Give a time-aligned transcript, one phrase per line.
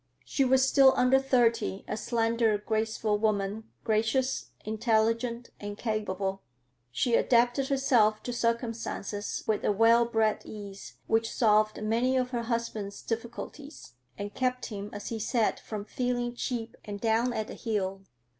[0.25, 6.41] She was still under thirty, a slender, graceful woman, gracious, intelligent, and capable.
[6.91, 12.41] She adapted herself to circumstances with a well bred ease which solved many of her
[12.41, 17.53] husband's difficulties, and kept him, as he said, from feeling cheap and down at the
[17.53, 18.01] heel.